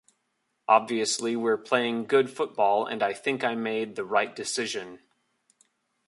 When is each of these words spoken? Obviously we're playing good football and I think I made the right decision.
Obviously 0.67 1.35
we're 1.35 1.59
playing 1.59 2.05
good 2.07 2.27
football 2.31 2.87
and 2.87 3.03
I 3.03 3.13
think 3.13 3.43
I 3.43 3.53
made 3.53 3.95
the 3.95 4.03
right 4.03 4.35
decision. 4.35 4.97